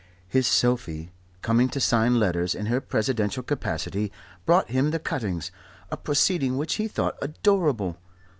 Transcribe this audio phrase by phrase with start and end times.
[0.27, 1.11] His Sophie,
[1.43, 4.11] coming to sign letters in her presidential capacity,
[4.47, 5.51] brought him the cuttings,
[5.91, 7.97] a proceeding which he thought adorable.